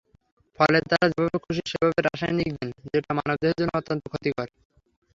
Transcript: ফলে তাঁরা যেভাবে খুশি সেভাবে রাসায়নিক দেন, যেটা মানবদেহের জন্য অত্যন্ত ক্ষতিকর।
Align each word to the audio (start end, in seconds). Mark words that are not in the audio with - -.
ফলে 0.59 0.77
তাঁরা 0.89 1.07
যেভাবে 1.11 1.37
খুশি 1.45 1.61
সেভাবে 1.71 1.99
রাসায়নিক 2.01 2.49
দেন, 2.55 2.69
যেটা 2.85 3.11
মানবদেহের 3.17 3.57
জন্য 3.59 3.71
অত্যন্ত 3.79 4.03
ক্ষতিকর। 4.11 4.47